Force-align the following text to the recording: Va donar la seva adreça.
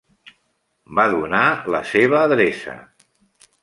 Va 1.01 1.05
donar 1.13 1.43
la 1.77 1.85
seva 1.93 2.25
adreça. 2.25 2.79